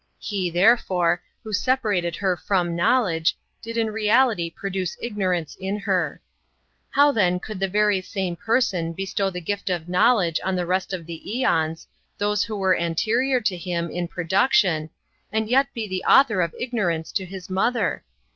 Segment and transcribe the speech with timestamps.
[0.17, 6.19] He, therefore, who separated her from knowledge, did in reality produce ignorance in her.
[6.97, 10.65] How^ then could the very same person bestow the gift of know ledge on the
[10.65, 11.85] rest of the ^ons,
[12.17, 14.89] those who were anterior to Him [in production],
[15.31, 18.03] and yet be the author of ignorance to His Mother?